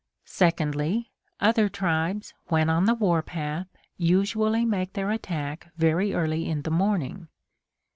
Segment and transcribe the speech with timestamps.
[0.25, 3.67] Secondly, other tribes, when on the war path,
[3.97, 7.27] usually make their attack very early in the morning.